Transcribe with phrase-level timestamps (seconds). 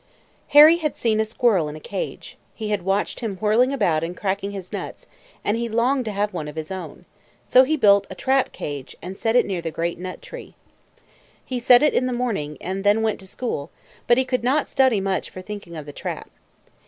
[0.47, 4.17] Henry had seen a squirrel in a cage; he had watched him whirling about and
[4.17, 5.05] cracking his nuts,
[5.45, 7.05] and he longed to have one of his own;
[7.45, 10.55] so he built a trap cage, and set it near the great nut tree.
[11.45, 13.69] He set it in the morning, and then went to school,
[14.07, 16.31] but he could not study much for thinking of the trap.